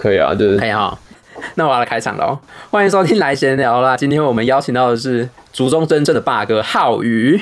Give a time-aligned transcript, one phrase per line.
[0.00, 0.98] 可以啊，就是可以哈。
[1.56, 2.38] 那我要来开场喽，
[2.70, 3.98] 欢迎收听来闲聊啦。
[3.98, 7.38] 今天我们邀请到的是族中真正的霸哥浩宇。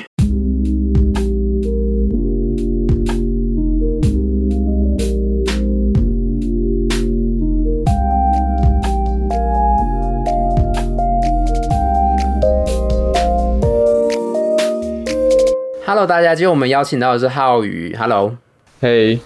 [15.85, 17.95] Hello，大家，今天我们邀请到的是浩宇。
[17.97, 18.35] Hello，
[18.81, 19.17] 嘿，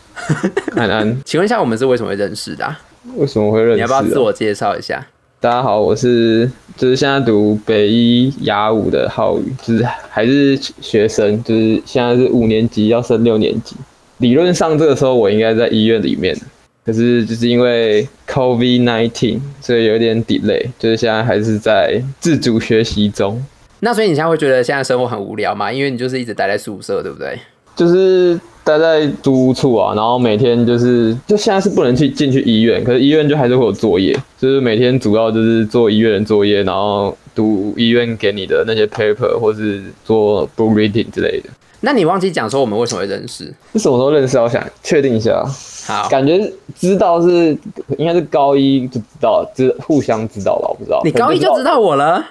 [0.76, 2.80] 安安， 请问一下，我们是为什么会认识的啊？
[3.16, 3.76] 为什么会认识啊？
[3.76, 5.06] 你要不要自我介绍一下？
[5.40, 13.76] 大家好，我是就是现在读北一雅五的浩宇，就是还是学生，就是现在是五年级要升六年级。
[14.20, 16.34] 理论上这个时候我应该在医院里面，
[16.86, 23.44] 可是就是因为 COVID-19，所以有点 delay，就是现在还是在自主学习中。
[23.82, 25.70] 那所以你现在会觉得现在生活很无聊吗？
[25.70, 27.38] 因为你就是一直待在宿舍，对不对？
[27.76, 41.50] 就是待在租屋处啊，然后每天就是，就现在是不能去进去医院，可是医院就还是会有作业，就是每天主要就是做医院的作业，然后读医院给你的那些 paper，或是做 book reading 之类的。
[41.82, 43.44] 那你忘记讲说我们为什么会认识？
[43.74, 44.38] 是什么时候认识？
[44.40, 45.44] 我想确定一下。
[45.86, 46.40] 好，感觉
[46.78, 47.58] 知道是
[47.98, 50.70] 应该是高一就知道，知互相知道吧？
[50.70, 51.02] 我不知道。
[51.04, 52.26] 你高一就知道我了？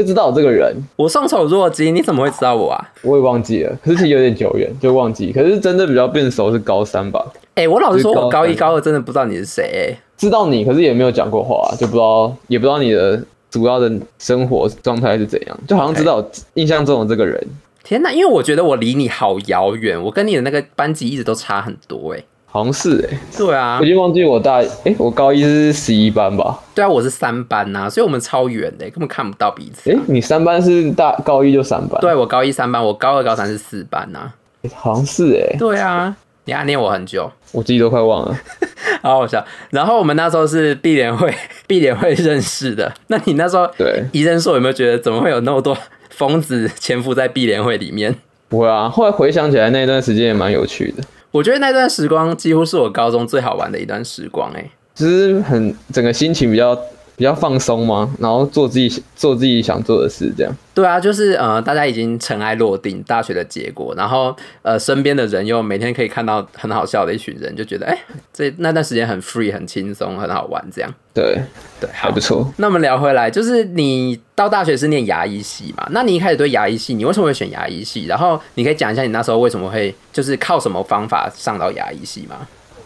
[0.00, 2.80] 就知道我这个人，我上丑若鸡，你怎么会知道我啊？
[3.02, 5.30] 我也忘记了，可是其实有点久远，就忘记。
[5.30, 7.22] 可是真的比较变熟是高三吧？
[7.56, 17.38] 哎、欸，我老实说，我高一高二真的不知道你是谁、欸，知道你，可是也没有讲过话，就不知道，也不知道你的主要的生活状态是怎样，就好像知道印象中的这个人。
[17.84, 22.24] 天哪，因为我觉得我离你好遥远，我跟你的那个班级一直都差很多、欸，哎。
[22.50, 26.58] 好像是哎、欸，对啊，我已经忘记我大哎、欸，我高一是十一班吧？
[26.74, 29.94] 对啊，我是三班呐、啊，所以我们超远的、欸，根本看不到彼此、啊。
[29.94, 32.00] 哎、欸，你三班是大高一就三班？
[32.00, 34.32] 对，我高一三班，我高二高三是四班呐。
[34.74, 38.36] 好像是哎、欸，对啊，你暗恋我很久，我自己都快忘了，
[39.00, 39.44] 好好笑。
[39.70, 41.32] 然后我们那时候是毕联会，
[41.68, 42.92] 毕联会认识的。
[43.06, 45.76] 那你那时候对医生说有没有觉得怎么会有那么多
[46.10, 48.14] 疯子潜伏在毕联会里面？
[48.48, 51.04] 不会啊，后来回想起来那段时间也蛮有趣的。
[51.30, 56.76] 我觉得那段时光几乎是我高中最好玩的一段时光，哎，就是很整个心情比较
[57.20, 60.50] 比较放松嘛，然后做自己做自己想做的事，这样。
[60.72, 67.98] 对啊，就是呃，大家已经尘埃落定，大学的结果，然后呃，身边的人又每天可以看到很好笑的一群人，就觉得哎，
[68.32, 70.90] 这那段时间很 free，很轻松，很好玩，这样。
[71.12, 71.38] 对
[71.78, 72.50] 对，还不错。
[72.56, 75.86] 那我们聊回来，就是你到大学是念牙医系嘛？
[75.90, 78.06] 那你一开始对牙医系，你为什么会选牙医系？
[78.06, 82.36] 然后你可以讲一下你那时候为什么会就是靠什么方法上到牙医系吗？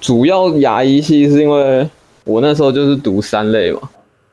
[0.00, 1.89] 主要牙医系是因为
[2.25, 3.81] 我那时候就是读三类嘛。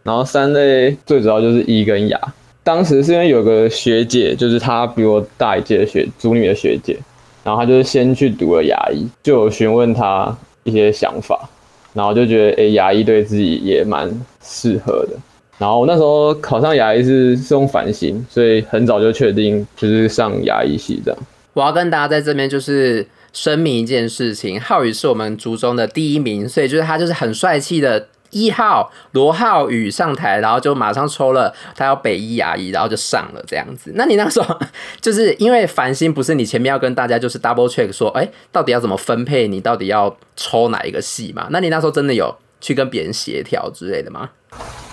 [0.03, 2.19] 然后三类最主要就是医跟牙。
[2.63, 6.95] 当时是因为有个学姐，就是她比我大一届的学组里的学姐，
[7.43, 11.49] 然后她就是先去读了牙医，就有询问她一些想法，
[11.93, 14.07] 然后就觉得诶，牙医对自己也蛮
[14.43, 15.17] 适合的。
[15.57, 21.19] 然后那时候考上牙医是是用繁星，所以很早就确定就是上牙医系这样。
[21.53, 28.07] 我要跟大家在这边就是声明一件事情，浩宇是我们族中的第一名，所以就是他就是很帅气的。
[28.31, 33.91] 一号罗浩宇上台，然后就马上抽了他要北医牙医，然后就上了这样子。
[33.95, 34.57] 那你那时候
[34.99, 39.47] 就是因为繁星不是你前面要跟大家就是 double check 说，哎、欸，到底要怎么分配？
[39.47, 41.47] 你到底要抽哪一个系嘛？
[41.51, 44.29] 那你那时候真的有去跟别人协调之类的吗？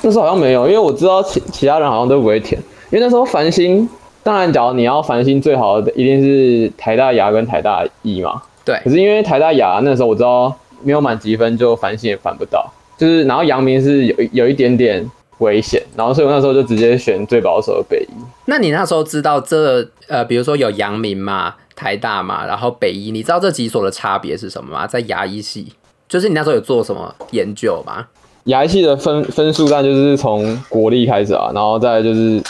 [0.02, 2.60] 那时候好像没有，因为我知道其其他人好像都不会填。
[2.90, 3.88] 因为那时候繁星，
[4.22, 8.42] 当然，假如你要繁星最好的一定是台大牙跟台大医嘛。
[8.64, 8.80] 对。
[8.84, 12.72] 可是因为台大牙那时候我知道没有满积分，就繁星也翻不到。
[12.98, 18.08] 就是，然后阳明是有有一点点危险，然后所以我那时候就直接选最保守的北医。
[18.46, 24.86] 那你那时候知道这呃，比如说有阳明嘛、台大嘛，然后北医，你知道这几所的差别是什么吗？
[24.86, 25.72] 在牙医系，
[26.08, 28.06] 就是你那时候有做什么研究吗？
[28.44, 32.42] 牙医系的分分数，但就是从国立开始啊，然后再就是，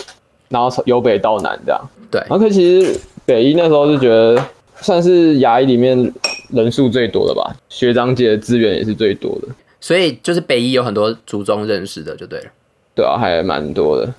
[0.48, 1.80] 然后从由北到南这样。
[2.10, 2.20] 对。
[2.22, 4.42] 然后可其实北医那时候是觉得
[4.80, 6.10] 算是牙医里面
[6.50, 9.48] 人数最多的吧，学长姐的资源也是最多的。
[9.80, 12.46] 所以就是北医有很多族中认识的，就对了。
[12.94, 14.12] 对啊，还蛮多的。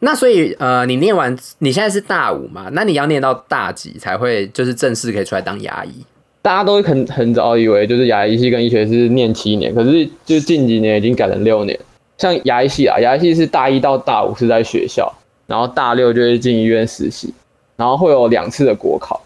[0.00, 2.68] 那所以呃，你念完，你现在是大五嘛？
[2.72, 6.04] 那你要念到大几才会就是正式可以出来当牙医？
[6.42, 11.78] 大家都很很早以为就是牙医系跟医学是念七年，可是就近几年已经改成六年。
[12.18, 15.12] 像牙医系啊，牙医系是大一到大五是在学校，
[15.46, 17.32] 然后大六就会进医院实习，
[17.74, 19.20] 然后会有两次的国考。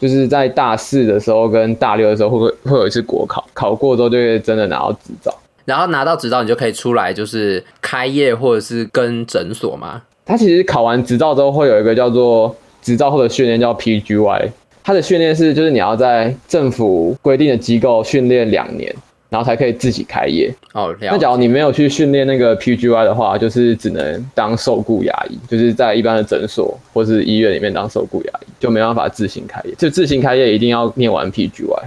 [0.00, 5.32] 就是在大四的时候跟大六的时候会会会有一次国考，考过之后就会真的拿到执照，
[5.66, 10.00] 然后拿到执照你就可以出来就是开业或者是跟诊所吗？
[10.24, 14.48] 他其实考完执照之后会有一个叫做执照后的训练叫 PGY，
[14.82, 18.94] 他的训练是就是你要在政府规定的机构训练两年，
[19.30, 20.52] 然后才可以自己开业。
[20.74, 29.74] 哦，那假如你没有去训练那个 PGY 的话，就是只能当受雇牙医，就是在一般的诊所或是医院里面当受雇牙医，就没办法自行开业。
[29.78, 31.82] 就自行开业一定要念完 PGY。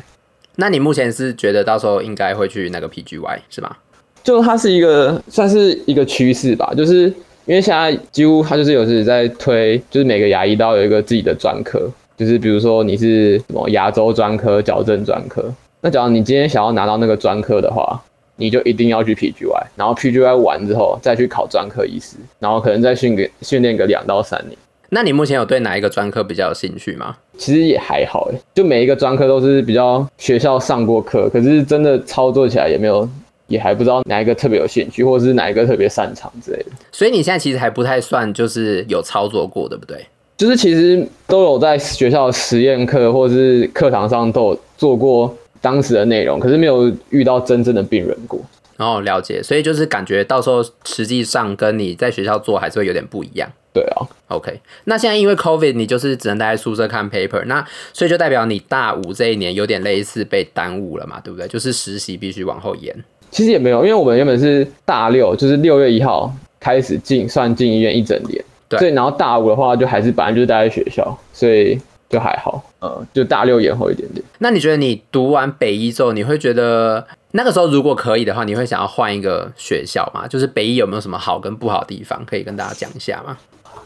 [0.56, 3.76] 那你目前是觉得到时候应该会去那个 PGY 是吗？
[4.24, 7.08] 就它是一个算是一个趋势吧，就是
[7.46, 15.54] 因为现在几乎它就是有时在推，就是每个牙医都要有一个自己的专科，就是比如说你是什么牙周专科、矫正专科，
[15.86, 18.02] 那假如你今天想要拿到那个专科的话，
[18.38, 24.58] 你就一定要去 PGY，然后 PGY 完之后再去考专科医师，然后可能再训个训练个两到三年。
[24.92, 27.18] 那你目前有对哪一个专科比较有兴趣吗？
[27.38, 33.06] 其实也还好诶，就每一个专科都是比较学校上过课，可是真的操作起来也没有，
[33.48, 36.68] 也还不知道哪一个特别有兴趣，或者是哪一个特别擅长之类的。
[36.94, 39.98] 所以你现在其实还不太算就是有操作过，对不对？
[40.38, 45.34] 就是其实都有在学校实验课或者是课堂上都有做过
[45.64, 48.42] 当时的内容，可是没有遇到真正的病人过。
[48.76, 49.42] 哦，了解。
[49.42, 53.50] 所以就是感觉到时候实际上跟你在学校做还是会有点不一样。
[53.72, 61.48] 对啊，OK，那现在因为 COVID，你就是只能待在宿舍看 paper，那所以就代表你大五这一年有点类似被耽误了嘛，对不对？
[61.48, 62.94] 就是实习必须往后延。
[63.32, 68.44] 其实也没有，因为我们原本是大六，就是六月一号开始进，算进医院一整年。
[68.70, 71.80] 对，所以然后大五的话，就还是本来就是待在学校，所以
[72.14, 72.64] 就还好。
[72.80, 74.24] 呃，就大六延后一点点。
[74.38, 80.28] 那你觉得你读完北一之后，你会觉得那个时候如果可以的话，你会想要换一个学校吗？
[80.28, 83.36] 就是北一有没有什么好跟不好的地方，可以跟大家讲一下吗？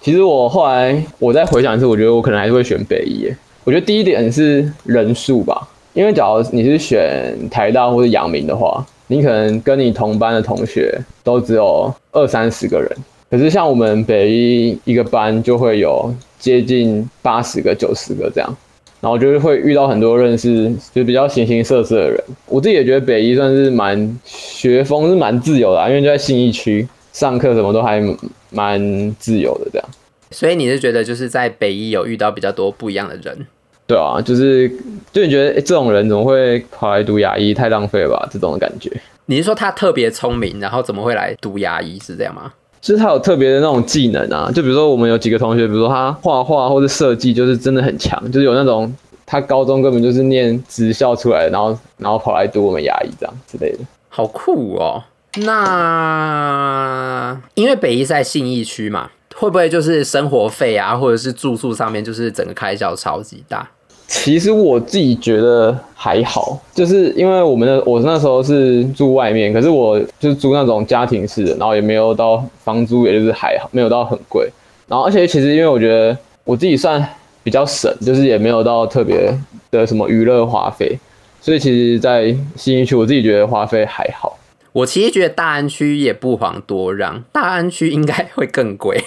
[0.01, 3.33] 其实我后来我再回想一次，我觉得我可能还是会选北医。
[3.63, 12.89] 我觉得第一点是人数吧，因为假如你是选台大或者阳明的话，你可能跟你同班的同学都只有二三十个人，
[13.29, 18.57] 可是像我们北一一个班就会有接近八十个、九十个这样，
[19.01, 22.23] 然后就是会遇到很多认识就比较形形色色的人。
[22.47, 26.87] 我自己也觉得北一算是蛮学风是蛮自由的啊，因为就在信义区。
[27.13, 27.99] 上课什么都还
[28.51, 28.79] 蛮
[29.17, 29.89] 自由的，这样。
[30.29, 33.35] 所以你是觉得就是在北一有遇到比较多不一样的人？
[33.87, 34.69] 对啊，就是
[35.11, 37.55] 就你觉得、欸、这种人怎么会跑来读牙医？
[37.55, 38.91] 太浪费了吧，这种的感觉。
[39.25, 41.97] 你是说他特别聪明，然后怎么会来读牙医？
[41.97, 42.53] 是这样吗？
[42.79, 48.93] 就是他有特别的那种技能啊，就比如说我们有几个同学，比如说他画画或者设计，就是真的很强，就是有那种
[49.25, 53.79] 他高中根本就是念职校出来的，然后然后跑来读我们牙医这样之类的。
[54.09, 55.03] 好酷哦！
[55.39, 63.69] 那因为北医在信义区嘛，会不会就是生活费啊，或者是住宿上面，就是整个开销超级大？
[64.07, 74.49] 其实我自己觉得还好，就是因为我们的我那时候是住外面，可是我就是租那种家庭式的，然后也没有到房租，也就是还好，没有到很贵。
[74.87, 77.05] 然后而且其实因为我觉得我自己算
[77.43, 79.37] 比较省，就是也没有到特别
[79.69, 80.97] 的什么娱乐花费，
[81.41, 84.37] 所以其实，在新一区我自己觉得花费还好。
[84.73, 89.03] 我其实觉得大安区也不遑多让，大安区应该会更贵。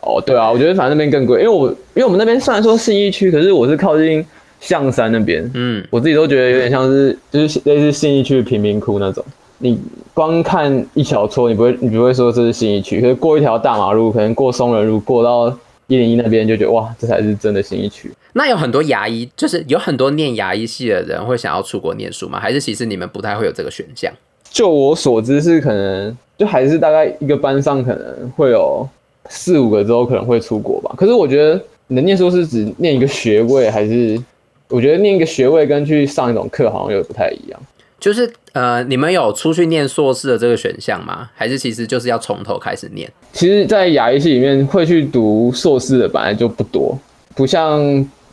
[0.00, 4.24] 哦，对啊，我觉得反正那边更贵，因为我因为我们那边虽然说信义区，可是我是靠近
[4.60, 9.24] 象山那边，嗯，我自己都觉得有点像是就是类似信义区贫民窟那种。
[9.58, 9.76] 你
[10.14, 15.48] 光看一小撮，你不会你不会说这是信义区，可是过一条大马路，可能过松仁路，过到
[15.88, 18.08] 一零一那边，就觉得哇，这才是真的信义区。
[18.34, 22.38] 那有很多牙医，就是有很多念牙医系的人会想要出国念书吗？
[22.38, 24.12] 还是其实你们不太会有这个选项？
[24.48, 28.88] 就我所知是可能就还是大概一个班上可能会有
[29.28, 30.92] 四五个之后可能会出国吧。
[30.96, 34.20] 可是我觉得你的念书是指念一个学位，还是
[34.68, 37.60] 我觉得念一个学位跟去上一种课好像又不太一样。
[38.00, 41.28] 就是呃，你们有出去念硕士的这个选项吗？
[41.34, 43.10] 还是其实就是要从头开始念？
[43.32, 46.96] 其实，在牙医系里面会去读硕士的本来就不多，
[47.34, 47.82] 不像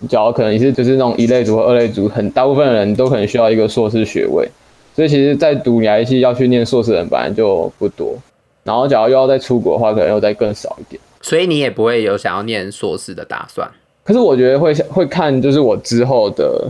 [0.07, 4.47] 假如可能也是就是那种一类组和二类组，很大部分的人都可能需要一个硕士学位。
[4.95, 8.15] 所以其实，在读牙医系要去念硕士的人本来就不多，
[8.65, 10.99] 然后假如又要再出国的话，可能又再更少一点。
[11.21, 13.69] 所以你也不会有想要念硕士的打算。
[14.03, 16.67] 可是我觉得会会看，就是我之后的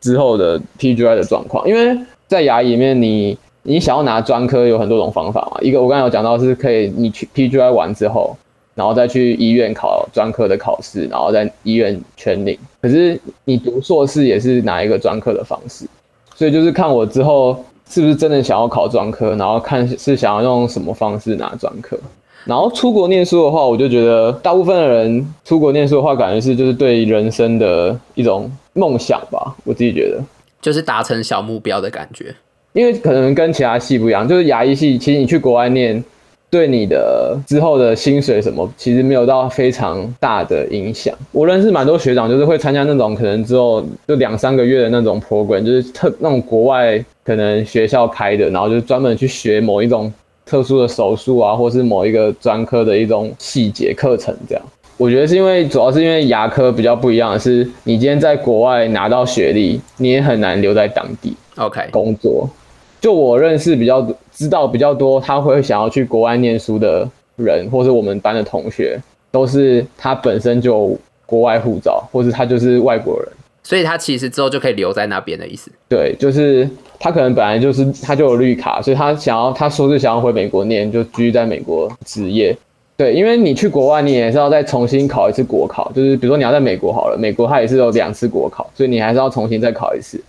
[0.00, 5.58] 之后的 PGY 的状况，因为在牙医里面你，你你想要拿专科有很多种方法嘛。
[5.60, 8.36] 一个我刚才有讲到是可以，你去 PGY 完之后，
[8.74, 12.58] 然后再去医院考专科的考试，然后在医院全领。
[12.80, 15.86] 可是你读硕士也是拿一个专科的方式。
[16.34, 21.98] 所以就是看我之后是不是真的想要考专科，然后看是想要用什么方式拿专科。
[22.46, 29.54] 然后出国念书的话，我就觉得大部分的人出国念书的话，感觉是就是对人生的一种梦想吧。
[29.64, 30.18] 我自己觉得
[30.62, 32.34] 就是达成小目标的感觉。
[32.72, 36.02] 因为可能跟其他系不一样，就是牙医系，其实你去国外念，
[36.50, 41.14] 对你的之后的薪水什么，其实没有到非常大的影响。
[41.30, 50.12] 我认识蛮多学长，就是会参加那种可能之后就两三个月的那种 program，就是特那种国外可能学校开的，然后就专门去学某一种
[50.44, 54.64] 特殊的手术啊，或是某一个专科的一种细节课程这样。
[54.96, 62.44] 我觉得是因为主要是因为牙科比较不一样的是，你今天在国外拿到学历，你也很难留在当地 OK 工作。
[62.46, 62.59] Okay.
[63.00, 68.98] 就我认识比较知道比较多，他会想要去国外念书的人，或是我们班的同学，
[69.30, 73.28] 都是他本身就国外护照，或是他就是外国人，
[73.62, 75.70] 所以他其实之后就可以留在那边的意思。
[75.88, 82.56] 对，就是他可能本来就是他就有绿卡，所以他想要他说是想要回美国念，就继续在美国职业。
[82.96, 90.22] 对，因为你去国外，你也是要再重新考一次国考，就是比如说你要在美国好了，美国它也是有两次国考，所以你还是要重新再考一次。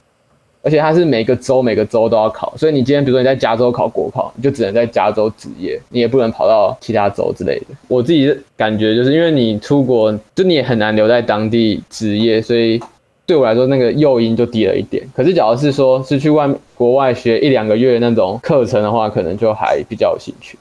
[0.63, 7.65] 而且它是每个州每个州都要考，所以你今天比如说你在加州考国考，你就只能在加州执业，你也不能跑到其他州之类的。
[7.87, 12.79] 我自己感觉就是因为你出国，就你也很难留在当地执业，所以
[13.25, 15.03] 对我来说那个诱因就低了一点。
[15.15, 20.57] 可是假如是说是去外国外学一两个月那种课程的话，可能就还比较有兴趣。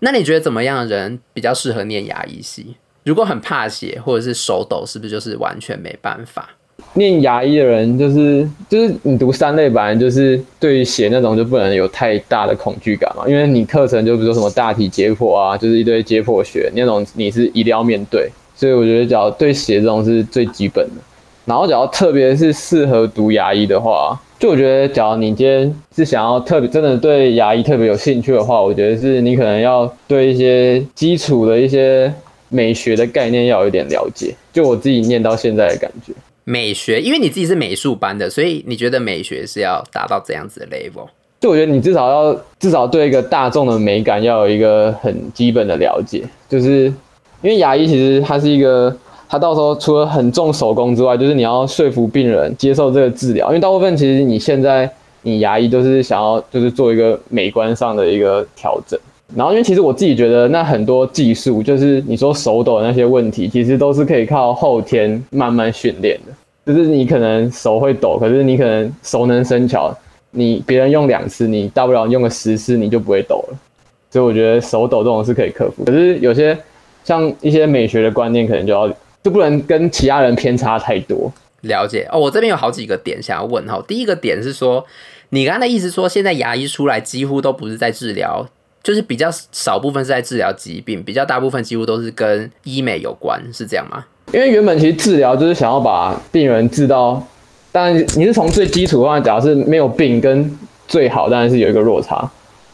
[0.00, 2.76] 那你觉得怎么样的人比较适合念牙医系？
[3.04, 6.50] 如果很怕血或者是手抖，是不是就是完全没办法？
[6.94, 21.02] 念牙医的人就是就是你读三类，本来就是对于写那种就不能有太大的恐惧感嘛，因为你课程就比如说什么大体解剖啊，就是一堆解剖学那种，你是一定要面对，所以我觉得只要对写这种是最基本的。
[21.44, 32.12] 然后只要特别是适合读牙医的话，就我觉得，只要你今天是想要特别真的对牙医特别有兴趣的话，我觉得是你可能要对一些基础的一些
[32.50, 34.34] 美学的概念要有点了解。
[34.52, 36.12] 就我自己念到现在的感觉。
[36.50, 41.06] 美学，因为你自己是美术班的，所以你觉得美学是要达到这样子的 level？
[41.38, 46.84] 就我觉得你至少要至少对一个大众的美感要有一个很基本的了解，就是
[47.42, 48.96] 因为牙医其实它是一个，
[49.28, 54.90] 它到时候除了很重手工之外，就是你要说服病人接受这个治疗，因为大部分其实你现在
[55.20, 58.98] 你牙医都是想要就是做一个美观上的一个调整。
[59.36, 66.32] 然后，因为其实我自己觉得，那很多技术，就是你说手抖那些问题，其实都是可以靠后天慢慢训练的。
[66.64, 69.94] 就是你可能手会抖，可是你可能熟能生巧，
[70.30, 73.56] 你别人用两次，你大不了用个十次，你就不会抖了。
[74.10, 75.84] 所以我觉得手抖这种是可以克服。
[75.84, 76.56] 可是有些
[77.04, 78.88] 像一些美学的观念，可能就要
[79.22, 81.30] 就不能跟其他人偏差太多。
[81.62, 83.82] 了解哦，我这边有好几个点想要问哈。
[83.86, 84.84] 第一个点是说，
[85.30, 88.46] 你刚才的意思说，现在牙医出来几乎都不是在治疗。
[88.88, 94.02] 就是比较少部分是在治疗疾病，比较大部分几乎都是跟医美有关，是这样吗？
[94.32, 97.22] 因为原本其实治疗就是想要把病人治到，
[97.70, 102.26] 当然你是从最基础的话，假如是没有病跟最好，当然是有一个落差。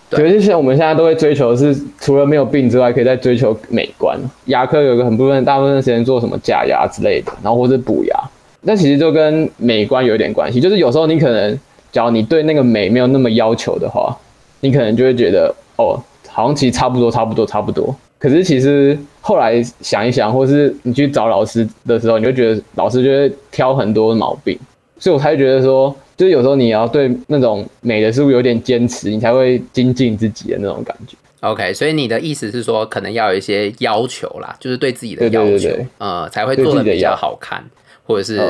[0.09, 4.17] 对，其实像我们现在都会追求的是，除了没有病之外，可以再追求美观。
[4.45, 8.17] 牙科有一个很部分，大部分时间做什么假牙之类的，然后或者补牙，
[8.61, 10.61] 那其实就跟美观有点关系。
[10.61, 11.53] 就是有时候你可能，
[11.91, 14.17] 只要你对那个美没有那么要求的话，
[14.61, 15.53] 你可能就会觉得。
[15.77, 17.95] 哦，好像其实差不多，差不多，差不多。
[18.19, 24.59] 可是其实后来想一想，或是你去找老师的时候，你就觉得老师就会挑很多毛病，
[24.99, 31.17] 所以我才觉得说，就是有时候你要对那种美的事物有点坚持，你才会精进自己的那种感觉。
[31.41, 37.63] OK，所以你的意思是说，可能要有一些要求啦，就是对自己的要求，对对对对呃，才会做的比较好看，
[38.07, 38.41] 或者是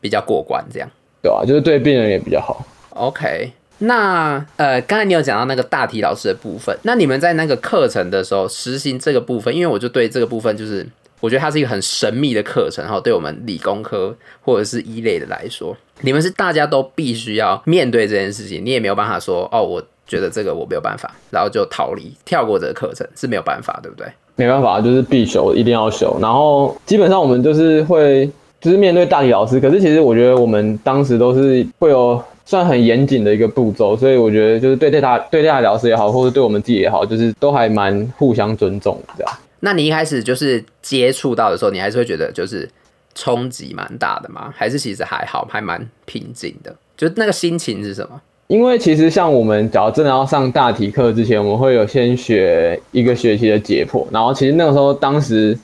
[0.00, 0.88] 比较过关这样。
[1.22, 2.64] 对啊，就是对病人也比较好。
[2.90, 3.52] OK。
[3.78, 10.86] 那呃，刚才你有讲到那个大体老师的部分，那你们在那个课程的时候实行这个部分，因为我就对这个部分就是，
[11.20, 24.06] 我觉得它是一个很神秘的课程哈，对我们理工科或者是医类的来说，你们是大家都必须要面对这件事情，你也没有办法说哦，我觉得这个我没有办法，然后就逃离跳过这个课程是没有办法，对不对？
[24.36, 32.22] 没办法，就是必修，一定要修，然后基本上我们就是会就是面对大体老师，可是其实我觉得我们当时都是会有。
[32.48, 39.32] 算很严谨的一个步骤，所以我觉得就是对对他对他的老师也好，或者对我们自己也好，就是都还蛮互相尊重的这样。
[39.58, 42.68] 那你一开始就是接触到的时候，你还是会觉得就是
[43.16, 44.54] 冲击蛮大的吗？
[44.56, 46.72] 还是其实还好，还蛮平静的？
[46.96, 48.20] 就那个心情是什么？
[48.46, 55.58] 因为其实像我们假如真的要上大体课之前，我们会有先学一个学期的解剖，然后其实那个时候当时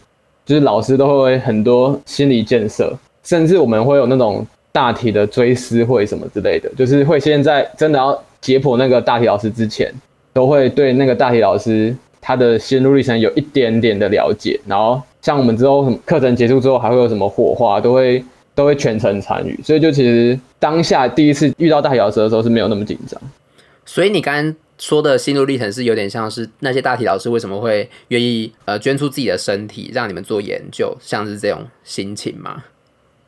[0.45, 4.45] 就是老师都会很多心理建设，甚至我们会有那种。
[4.73, 9.93] 大体的追思会什么之类的，就是会先在真的要解剖那个大体老师之前，
[10.33, 14.59] 都会对那个大体老师他的心路历程有一点点的了解。
[14.67, 18.25] 然后像我们之后课程结束之后还会有什么火化，都会
[18.55, 19.61] 都会全程参与。
[19.63, 23.21] 所以就其实当下第一次遇到大体老师的时候是没有那么紧张。
[23.85, 32.65] 所以你刚刚说的心路历程是有点像是那些大体老师为什么会愿意呃捐出自己的身体让你们做研究，像是这种心情吗？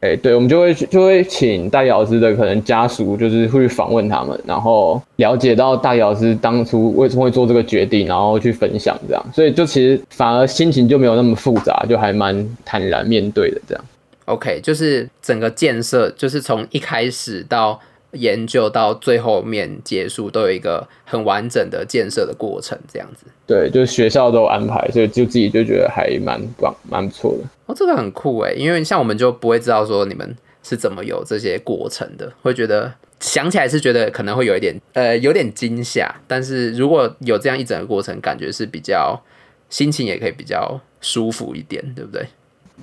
[0.05, 13.85] 哎、对，我们就会就会请大姚老师的可能家属，就是会去访问他们，然后了解到大姚老师当初为什么会做这个决定，然后去分享这样，所以就其实反而心情就没有那么复杂，就还蛮坦然面对的这样。
[14.27, 17.81] OK，就是整个建设，就是从一开始到
[18.15, 23.27] 研究到最后面结束，都有一个很完整的建设的过程，这样子。
[23.47, 27.45] 对，就是学校都有安排，所以就自己就觉得还蛮棒，蛮不错的。
[27.67, 39.21] 哦，这个很酷诶，因为像我们就不会知道说你们是怎么有这些过程的，会觉得想起来是觉得可能会有一点呃有点惊吓，但是如果有这样一整个过程，感觉是比较
[39.69, 42.27] 心情也可以比较舒服一点，对不对？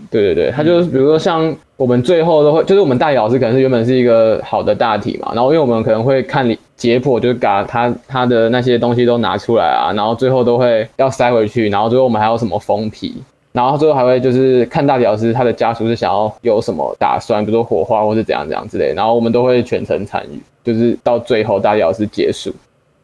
[0.09, 13.21] 对对对，他就是比如说像我们最后都会，就是我们大体老师可能是原本是一个好的大体嘛，然后因为我们可能会看解剖，就是把他他的那些东西都拿出来啊，然后最后都会要塞回去，然后最后我们还有什么封皮，
[13.51, 22.51] 然后最后还会就是看大体老师他的家属是想要有什么打算，比如说火化或是怎样怎样之类，然后我们都会全程参与，就是到最后大体老师结束，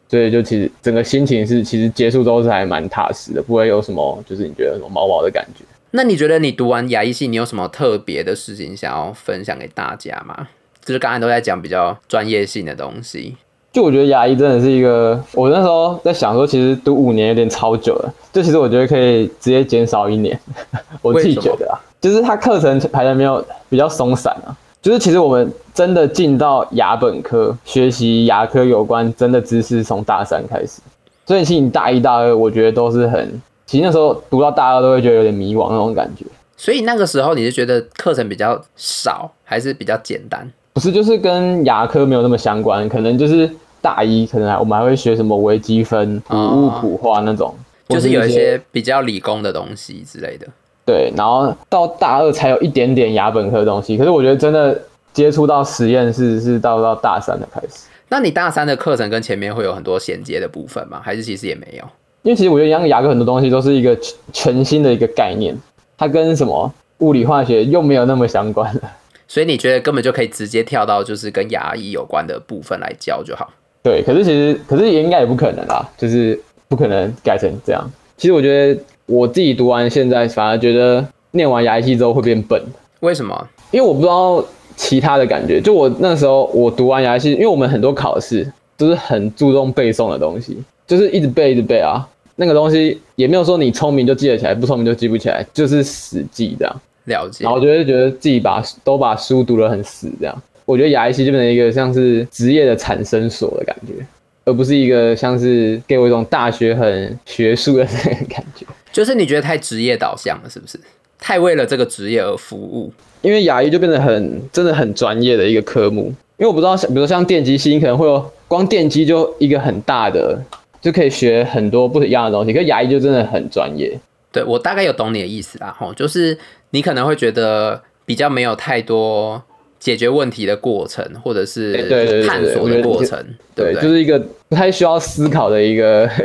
[0.08, 5.64] 所以就其实整个心情是其实结束之后是还蛮踏实的，不会有什么就是你觉得什么毛毛的感觉。
[5.92, 10.48] 那你觉得你读完牙医系，你有什么特别的事情想要分享给大家吗？
[10.84, 13.36] 就是刚才都在讲比较专业性的东西。
[13.72, 18.14] 就我觉得牙医真的是一个，我那时候在想说，其实读五年有点超久了。
[18.32, 20.38] 就其实我觉得可以直接减少一年，
[21.00, 24.56] 我自己觉得啊，就是他课程排的没有比较松散啊。
[24.82, 30.80] 就是其实我们真的进到牙本科学习牙科有关真的知识，从大三开始，
[31.26, 33.40] 所以其实你大一、大二，我觉得都是很。
[33.68, 36.24] 其实那时候读到大二都会觉得有点迷惘那种感觉，
[36.56, 40.50] 所以那个时候你是觉得课程比较少，还是比较简单？
[40.72, 43.48] 不是，就是跟牙科没有那么相关，可能就是
[43.82, 47.54] 大一可能还我们还会学什么微积分、补物普化那种，
[47.90, 50.46] 就是有一些比较理工的东西之类的。
[50.86, 54.80] 对，然后到大二才有一点点牙本科的东西，可是我觉得真的
[55.12, 57.86] 接触到实验室是到到大三的开始。
[58.08, 61.02] 那你大三的课程跟前面会有很多衔接的部分吗？
[61.04, 61.84] 还是其实也没有？
[62.22, 63.96] 因为其实我觉得牙牙科很多东西都是一个
[64.32, 65.56] 全新的一个概念，
[65.96, 68.80] 它跟什么物理化学又没有那么相关了，
[69.26, 73.48] 所以你觉得根本就可以直接跳到就是跟牙医有关的部分来教就好。
[73.82, 77.88] 对，可是其实可是也应该也不可能啦，就是不可能改成这样。
[78.16, 82.60] 其实我觉得我自己读完现在反而觉得念完牙医系之后会变笨。
[83.00, 83.48] 为什么？
[83.70, 84.44] 因为我不知道
[84.76, 85.60] 其他的感觉。
[85.60, 90.58] 就我那时候我读完牙医系，因为我们很多考试都是很注重背诵的东西。
[90.88, 96.80] 就是一直背，一直背啊，那个东西也没有说你聪明就记得起来，不聪明就记不起来，就是死记这样。
[97.04, 97.44] 了解。
[97.44, 100.42] 然后我就会觉得自己把都把书读得很死这样。
[100.64, 104.04] 我觉得牙医系就变成一个像是职业的产生所的感觉，
[104.44, 108.66] 而不是一个像是给我一种大学很学术的那个感觉。
[108.92, 110.78] 就是你觉得太职业导向了，是不是？
[111.18, 112.92] 太为了这个职业而服务？
[113.22, 116.12] 因为牙医就变得很真的很专业的一个科目。
[116.36, 120.40] 因为我不知道，比如说像电机系，你可能会有光电机就一个很大的。
[120.80, 123.98] 就可以学很多不一样的东西，可是牙医就真的很专业。
[124.30, 126.36] 对，我大概有懂你的意思啦，吼，就是
[126.70, 129.42] 你可能会觉得比较没有太多
[129.80, 133.18] 解决问题的过程，或者是探索的过程，
[133.54, 136.08] 对，就是一个不太需要思考的一个。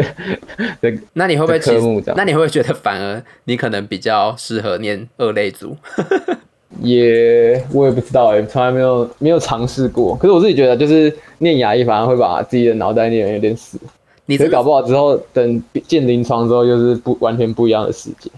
[1.13, 2.01] 那你会不会科目？
[2.15, 5.75] 那你会不会觉得反而你可能比较适合念二类组？
[6.81, 10.15] 也，我也不知道哎、欸，从来没有没有尝试过。
[10.17, 13.77] 可是我自己觉得，就是念牙医反而会把自己的脑袋念得有点死。
[14.25, 18.31] 你这搞不好之后，等进临床之后，又是不完全不一样的世界。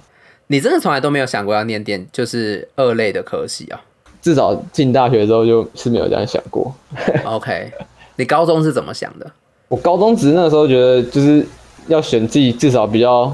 [0.47, 3.81] 你真的从来都没有想过要念电，就是二类的科系啊？
[4.21, 6.73] 至少进大学之后就是没有这样想过。
[7.25, 7.71] OK，
[8.15, 9.31] 你高中是怎么想的？
[9.67, 11.45] 我高中只是那个时候觉得，就是
[11.87, 13.31] 要选自己至少比较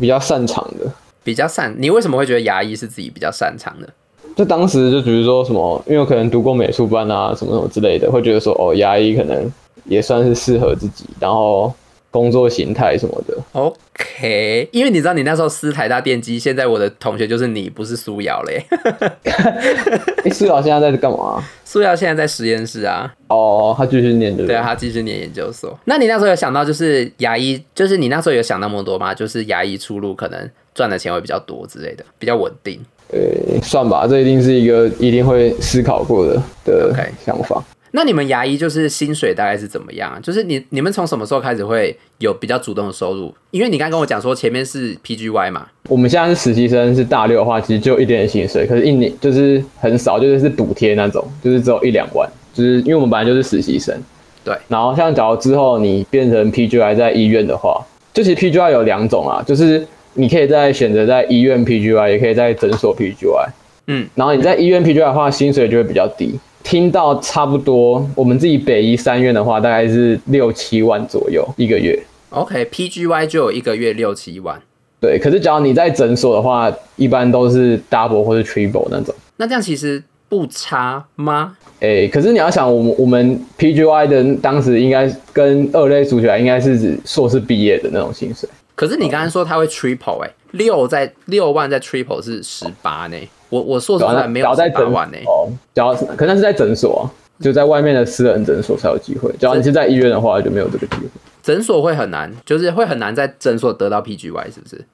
[0.00, 0.90] 比较擅长的。
[1.22, 1.74] 比较擅？
[1.78, 3.88] 你为什么会觉得牙医是自己比较擅长的？
[4.36, 9.50] 就当时就比如说什么，因为我可能读过美术班啊，什么什么之类的，会觉得说哦，牙医可能
[9.84, 11.72] 也算是适合自己，然后。
[12.14, 18.64] 工作形态什么的，OK，因为你知道你那时候师台大电机，现在我的同学就是你，不是苏瑶嘞。
[20.22, 21.42] 哎，苏瑶现在在干嘛？
[21.64, 23.12] 苏瑶现在在实验室啊。
[23.26, 24.46] 哦，他继续念对。
[24.46, 25.76] 对啊，他继续念研究所。
[25.86, 29.12] 那你那时候有想到，就是牙医，就是你那时候有想那么多吗？
[29.12, 32.80] 就是牙医出路可能赚的钱会比较多之类的，比较稳定。
[33.08, 36.94] 呃，算吧，这一定是一个一定会思考过的的
[37.26, 37.56] 想法。
[37.56, 37.73] Okay.
[37.96, 40.20] 那你们牙医就是薪水大概是怎么样？
[40.20, 43.32] 就是你你们从什么时候开始会有比较主动的收入？
[43.52, 53.96] 因为你刚刚跟我讲说前面是 PGY 嘛，我们现在是实习生，是大六的话，其实就一点点薪水，可是一年就是很少，就是是补贴那种，就是只有一两万，就是因为我们本来就是实习生。
[54.42, 54.52] 对。
[54.66, 57.80] 然后像假如之后你变成 PGY 在医院的话，
[58.12, 63.48] 就其实 PGY 有两种啊，就是你可以在选择在医院 PGY，也可以在诊所 PGY。
[63.86, 64.04] 嗯。
[64.16, 66.36] 然后你在医院 PGY 的话，薪水就会比较低。
[66.64, 71.96] 听到差不多，我们自己北医三院的话，大概是六七万左右一个月。
[72.30, 74.60] OK，PGY 就有一个月六七万。
[75.00, 79.14] 对，可是只要你在诊所的话，一般都是 double 或是 triple 那种。
[79.36, 81.56] 那这样其实不差吗？
[81.80, 88.48] 哎、欸，可是你要想，我们我们 PGY 的当时应该跟二类数起来，应该是指硕士毕业的那种薪水。
[88.74, 93.16] 可是你刚刚说他会 triple 哎、欸，六在六万在 triple 是十八呢。
[93.54, 95.18] 我我硕士还没有十八万呢。
[95.26, 97.08] 哦，只要可能是在诊所，
[97.40, 99.30] 就在外面的私人诊所才有机会。
[99.38, 101.08] 只要你是在医院的话，就没有这个机会。
[101.40, 104.84] 诊所会很难，就是会很难在诊所得到 PGY，是不是？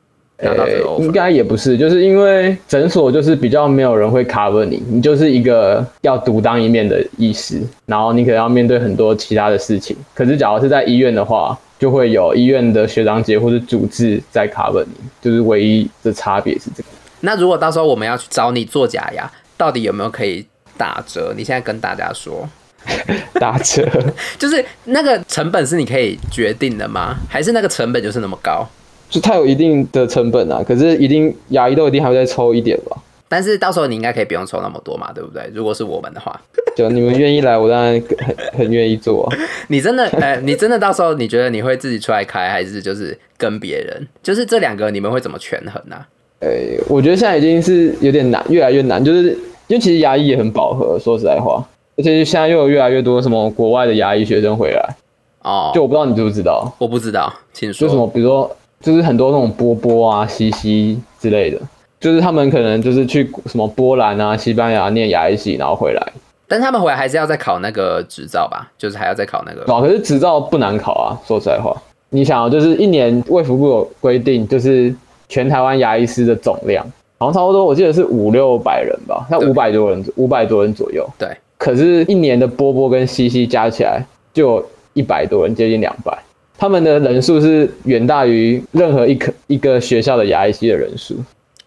[0.42, 9.96] 拿到这个欸，应该也不是，就是因为诊所就是比较没有人会 cover 你，你就是一个要独当一面的医师，然后你可能要面对很多其他的事情。
[10.14, 16.88] 可是假如是在医院的话，就会有医院的学长姐或者主治在 cover 你，就是唯一的差别是这个。
[17.20, 21.32] 那如果到时候我们要去找你做假牙，到底有没有可以打折？
[21.36, 22.48] 你现在跟大家说，
[23.34, 23.86] 打折
[24.38, 27.16] 就是那个成本是你可以决定的吗？
[27.28, 28.66] 还是那个成本就是那么高？
[29.08, 32.96] 就它有一定的成本啊，可是一定牙医都一定还会再抽一点吧。
[33.28, 35.48] 但是到时候你应该可以不用抽那么多嘛，对不对？
[35.54, 36.40] 如果是我们的话，
[36.74, 39.36] 就你们愿意来，我当然很很愿意做啊。
[39.68, 44.04] 你真的，呃，你真的到时候你觉得你会自己出来开，还是就是跟别人？
[44.22, 46.04] 就是这两个你们会怎么权衡呢？
[46.40, 46.48] 呃，
[46.88, 49.30] 我觉得现在已经是有点难，越来越难，就是
[49.68, 51.64] 因为其实牙医也很饱和，说实在话，
[51.96, 54.96] 而且现在又有越来越多什么国外的牙医学生回来
[55.42, 55.70] 哦。
[55.74, 56.72] 就我不知道你知不知道？
[56.78, 57.86] 我不知道，请说。
[57.86, 58.50] 就什么，比如说，
[58.80, 61.58] 就是很多那种波波啊、西西之类的。
[62.00, 66.02] 就是他们可能就是去什么波兰啊、西班牙念牙医系，然后回来。
[66.48, 68.66] 但他们回来还是要再考那个执照吧？
[68.78, 69.70] 就是还要再考那个。
[69.70, 71.12] 哦，可是执照不难考啊。
[71.28, 71.76] 说实在话，
[72.08, 74.94] 你想，就是一年卫福部有规定，就是
[75.30, 76.84] 全台湾牙医师的总量，
[77.18, 81.08] 好像差不多，我记得是五六百人吧，那五百多人，五百多人左右。
[81.16, 81.28] 对。
[81.56, 84.64] 可是，一年的波波跟西西加起来就
[84.94, 86.18] 一百多人，接近两百。
[86.58, 91.14] 他们的人数是远大于任何一科一个学校的牙医系的人数。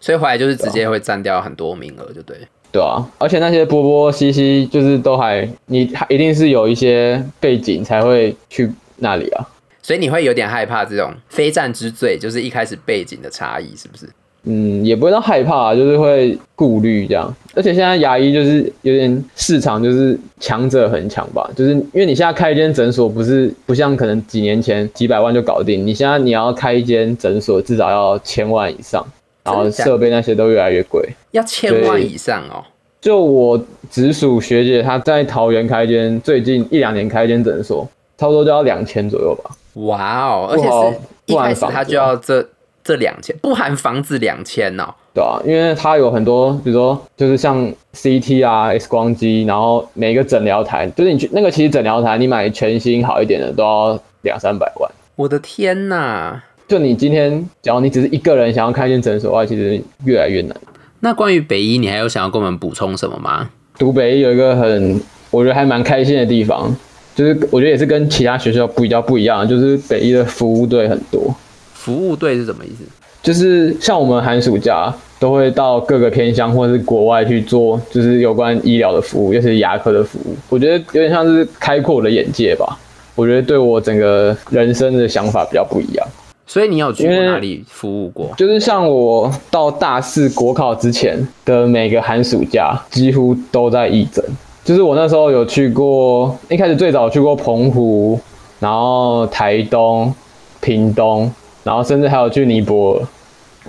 [0.00, 2.36] 所以回来就是直接会占掉很多名额，就对。
[2.70, 9.46] 对啊，而且那些波波西西就是都还，你还一定是有一些背景才会去那里啊。
[9.84, 14.08] 所以你会有点害怕这种非战之罪，就是一开始背景的差异，是不是？
[14.44, 17.30] 嗯，也不会到害怕，就是会顾虑这样。
[17.54, 21.46] 而且现在牙医就是有点市场，就是强者很强吧。
[21.54, 29.06] 就是因为你现在开一间诊所，不是不像可能几年前几百万就搞定，你现在你要开一间诊所，至少要千万以上。
[29.44, 32.64] 然后设备那些都越来越贵，要千万以上哦。
[33.02, 39.54] 就我直属学姐，她在桃园开间，最近一两年开间诊所，差不多就要两千左右吧。
[39.74, 42.46] 哇哦，而且是一开始他就要这
[42.82, 44.94] 这两千，不含房子两千哦。
[45.14, 54.90] 对啊，因为它有很多，比如说就是像 CT 啊、X 光机，然后每个诊疗台，就是你去那个其实诊疗台，你买全新好一点的都要两三百万。
[55.14, 56.40] 我的天呐！
[56.66, 60.56] 就你今天，假如你只是一个人想要开一间诊所的话，其实越来越难。
[60.98, 63.48] 那关于北医，你还有想要跟我们补充什么吗？
[63.78, 66.74] 读北医有一个很，我觉得还蛮开心的地方，
[67.14, 71.34] 就是我觉得也是跟其他学校比较不一样，就是北医的服务队很多。
[71.72, 72.84] 服务队是什么意思？
[73.22, 80.36] 就是像我们寒暑假都会到各个偏乡或者是国外去做，就是有关医疗的服务，尤其是牙科的服务。
[80.48, 82.78] 我觉得有点像是开阔我的眼界吧。
[83.14, 86.06] 我觉得对我整个人生的想法比较不一样。
[86.46, 88.30] 所以你有去过哪里服务过？
[88.36, 94.22] 就是像我到大四国考之前的每个寒暑假，几乎都在义诊。
[94.64, 98.18] 就是我那时候有去过，一开始最早去过澎湖，
[98.58, 100.12] 然后台东、
[100.60, 101.30] 屏东，
[101.62, 103.06] 然后甚至还有去尼泊尔。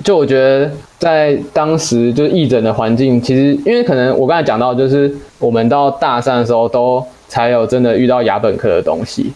[0.04, 9.34] 就我觉得在当时就是义诊的环境，其实因为可能我刚才讲到，就是我们到大三的时候都才有真的遇到牙本科的东西，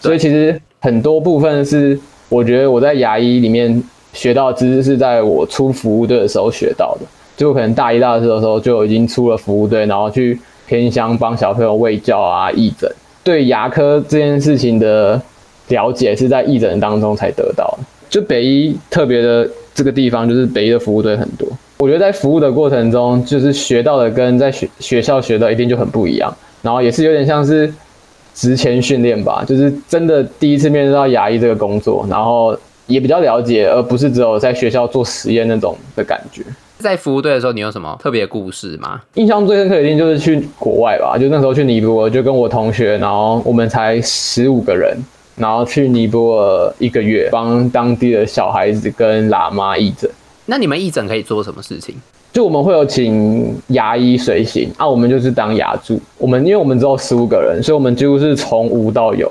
[0.00, 1.98] 所以其实很多部分是。
[2.28, 3.82] 我觉得我在牙医里面
[4.14, 7.00] 学到的知识是在我出服务队的时候学到的，
[7.36, 10.40] 就可能大一、大二的时候就已经出了服务队，然后去
[10.72, 12.90] 偏乡帮小朋友喂教啊、义诊。
[13.22, 15.20] 对牙科这件事情的
[15.68, 17.84] 了解是在义诊当中才得到的。
[18.08, 21.46] 就北医特别的这个地方，就是北医的服务队很多。
[21.76, 27.70] 我觉得在服务的过程中，就是学到的跟在学学校学的一定就很不一样，然后也是有点像是。
[28.34, 32.56] 职前训练吧，就是真的第一次面对到牙医这个工作，然后
[32.86, 36.42] 也比较了解，而不是只有在学校做实验那种的感觉。
[36.82, 39.00] 在服务队的时候，你有什么特别故事吗？
[39.14, 44.94] 印象最深刻一定就是去国外吧，就那时候去尼泊尔，就跟我同学，然后我们才十五个人，
[45.36, 50.10] 然后去尼泊尔一个月，帮当地的小孩子跟喇嘛义诊。
[50.46, 51.94] 那你们义诊可以做什么事情？
[52.32, 56.00] 就我们会有请牙医随行，啊，我们就是当牙助。
[56.18, 59.30] 我们因为我们只有十五个人，所以我们几乎是从无到有。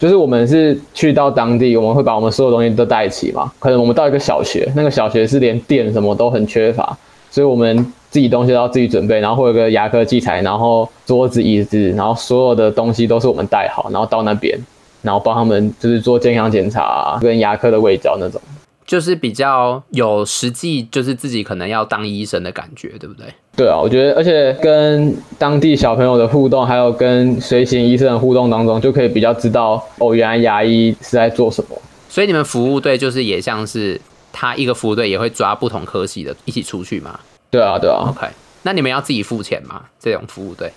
[0.00, 3.52] 就是我们是去到当地，我们会把我们所有东西都带齐嘛。
[3.58, 6.96] 可能我们到一个小学，那个小学是连电什么都很缺乏，
[7.30, 7.76] 所以我们
[8.08, 14.58] 自己东西都要自己准备，然后会有个牙科器材，然后桌子椅子，然后所有的东西都是我们带好，然后到那边，
[15.02, 18.40] 然后帮他们就是做健康检查跟牙科的卫教那种。
[18.86, 23.26] 就是比较有实际，就是自己可能要当医生的感觉，对不对？
[23.60, 31.76] 对啊，我觉得，而且跟当地小朋友的互动，还有跟随行医生的互动当中，就可以比较知道哦，原来牙医是在做什么。
[32.08, 34.00] 所以你们服务队就是也像是
[34.32, 37.20] 他一个服务队也会抓不同科系的一起出去吗？
[37.50, 38.06] 对啊，对啊。
[38.08, 38.28] OK，
[38.62, 39.82] 那你们要自己付钱吗？
[40.00, 40.72] 这种服务队？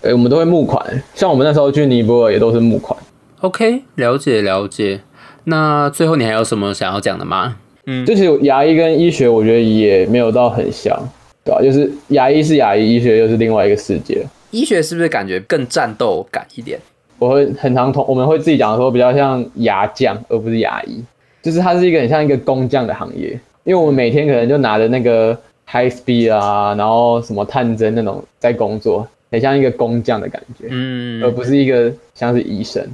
[0.00, 2.98] 哎，我们都会募款，像我们那时候去尼泊尔也都是募款。
[3.42, 5.02] OK，了解了解。
[5.44, 7.56] 那最后你还有什么想要讲的吗？
[7.84, 10.98] 嗯，就其实牙医跟医学，我觉得也没有到很像，
[11.46, 11.62] 对吧？
[11.62, 14.26] 就是牙医是牙医，医学又是另外一个世界。
[14.50, 16.78] 医学是不是感觉更战斗感一点？
[17.18, 21.02] 我会很常同我们会自己讲的说，比较像牙匠，而不是牙医。
[21.42, 25.38] 就是它是一个很像一个工匠的行业，因为我们每天可能就拿着那个
[25.70, 32.84] high speed 啊，然后什么探针那种在工作，很像一个工匠的感觉，嗯，而不是一个像是医生。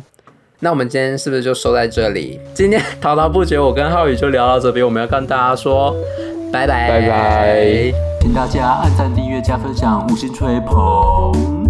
[0.61, 2.39] 那我们今天是不是就收在这里？
[2.55, 4.85] 今天 滔滔不绝，我跟浩宇就聊到这边。
[4.85, 5.97] 我们要跟大家说
[6.53, 11.62] 拜拜，拜拜，请大家按赞、订阅、加分享、五星吹捧。